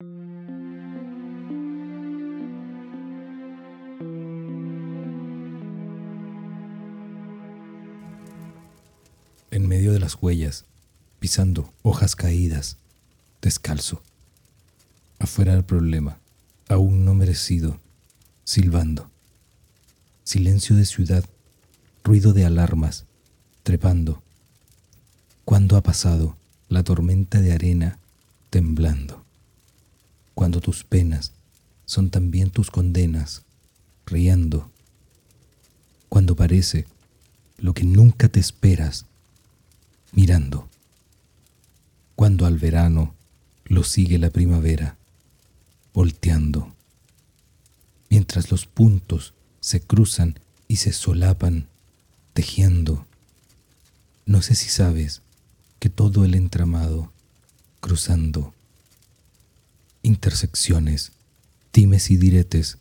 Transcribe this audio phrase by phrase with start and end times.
[0.00, 0.06] En
[9.66, 10.66] medio de las huellas,
[11.18, 12.76] pisando hojas caídas,
[13.42, 14.00] descalzo.
[15.18, 16.20] Afuera del problema,
[16.68, 17.80] aún no merecido,
[18.44, 19.10] silbando.
[20.22, 21.24] Silencio de ciudad,
[22.04, 23.04] ruido de alarmas,
[23.64, 24.22] trepando.
[25.44, 26.36] Cuando ha pasado
[26.68, 27.98] la tormenta de arena
[28.50, 29.27] temblando?
[30.38, 31.32] Cuando tus penas
[31.84, 33.42] son también tus condenas,
[34.06, 34.70] riendo.
[36.08, 36.86] Cuando parece
[37.56, 39.06] lo que nunca te esperas,
[40.12, 40.68] mirando.
[42.14, 43.16] Cuando al verano
[43.64, 44.96] lo sigue la primavera,
[45.92, 46.72] volteando.
[48.08, 51.66] Mientras los puntos se cruzan y se solapan,
[52.32, 53.08] tejiendo.
[54.24, 55.20] No sé si sabes
[55.80, 57.10] que todo el entramado,
[57.80, 58.54] cruzando,
[60.02, 61.12] intersecciones,
[61.70, 62.78] times y diretes,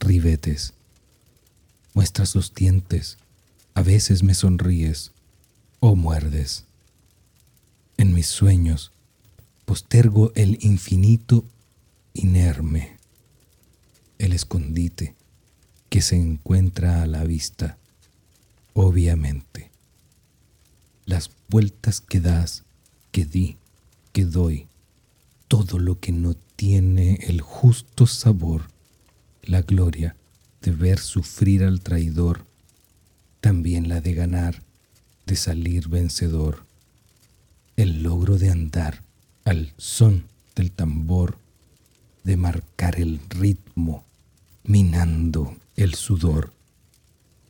[0.00, 0.74] ribetes,
[1.94, 3.18] muestras los dientes,
[3.74, 5.12] a veces me sonríes
[5.80, 6.64] o muerdes.
[7.96, 8.92] En mis sueños
[9.64, 11.44] postergo el infinito
[12.14, 12.96] inerme,
[14.18, 15.14] el escondite
[15.88, 17.76] que se encuentra a la vista,
[18.74, 19.70] obviamente.
[21.04, 22.62] Las vueltas que das,
[23.10, 23.56] que di,
[24.12, 24.66] que doy,
[25.52, 28.70] todo lo que no tiene el justo sabor,
[29.42, 30.16] la gloria
[30.62, 32.46] de ver sufrir al traidor,
[33.42, 34.62] también la de ganar,
[35.26, 36.64] de salir vencedor,
[37.76, 39.02] el logro de andar
[39.44, 40.24] al son
[40.56, 41.36] del tambor,
[42.24, 44.06] de marcar el ritmo,
[44.64, 46.54] minando el sudor,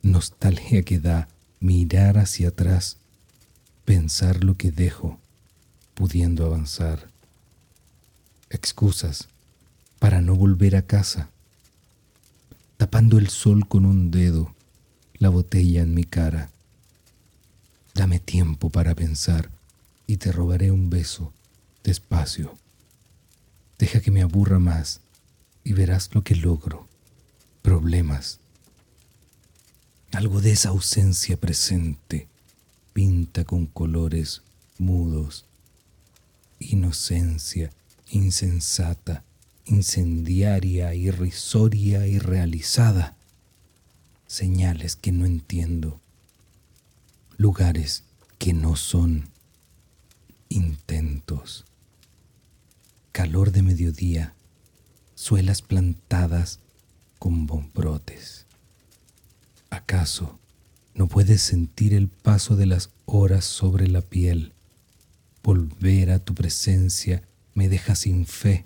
[0.01, 1.29] nostalgia que da
[1.61, 2.97] mirar hacia atrás,
[3.85, 5.21] pensar lo que dejo,
[5.93, 7.12] pudiendo avanzar,
[8.53, 9.27] excusas
[9.99, 11.29] para no volver a casa,
[12.77, 14.53] tapando el sol con un dedo,
[15.17, 16.49] la botella en mi cara.
[17.93, 19.49] Dame tiempo para pensar
[20.07, 21.33] y te robaré un beso
[21.83, 22.57] despacio.
[23.77, 25.01] Deja que me aburra más
[25.63, 26.87] y verás lo que logro.
[27.61, 28.39] Problemas.
[30.11, 32.27] Algo de esa ausencia presente
[32.93, 34.41] pinta con colores
[34.77, 35.45] mudos.
[36.59, 37.71] Inocencia
[38.15, 39.23] insensata,
[39.65, 43.15] incendiaria, irrisoria, irrealizada.
[44.27, 45.99] Señales que no entiendo.
[47.37, 48.03] Lugares
[48.37, 49.29] que no son.
[50.49, 51.65] Intentos
[53.13, 54.33] calor de mediodía,
[55.13, 56.59] suelas plantadas
[57.19, 58.47] con bombrotes.
[59.69, 60.39] ¿Acaso
[60.95, 64.51] no puedes sentir el paso de las horas sobre la piel?
[65.43, 67.21] Volver a tu presencia
[67.55, 68.65] me deja sin fe.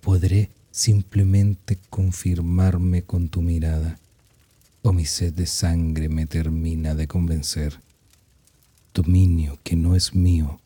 [0.00, 3.98] ¿Podré simplemente confirmarme con tu mirada?
[4.82, 7.80] ¿O mi sed de sangre me termina de convencer?
[8.94, 10.60] Dominio que no es mío,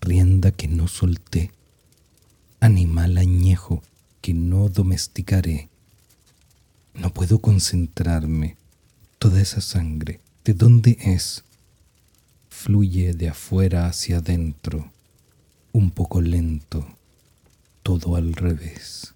[0.00, 1.50] rienda que no solté
[2.60, 3.82] animal añejo
[4.20, 5.68] que no domesticaré.
[6.94, 8.56] No puedo concentrarme.
[9.18, 11.44] Toda esa sangre, ¿de dónde es?
[12.48, 14.90] Fluye de afuera hacia adentro,
[15.72, 16.86] un poco lento,
[17.82, 19.14] todo al revés.